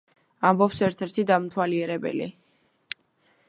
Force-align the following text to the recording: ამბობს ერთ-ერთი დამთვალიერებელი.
ამბობს 0.49 0.81
ერთ-ერთი 0.87 1.27
დამთვალიერებელი. 1.33 2.31